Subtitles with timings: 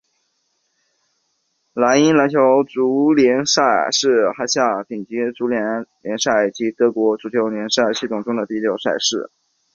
[1.73, 2.35] 莱茵兰足
[2.67, 3.61] 球联赛
[3.91, 9.29] 是辖下的顶级足球联赛以及德国足球联赛系统中的第六级赛事。